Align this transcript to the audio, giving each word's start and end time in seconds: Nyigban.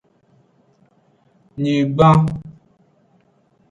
Nyigban. 1.61 2.19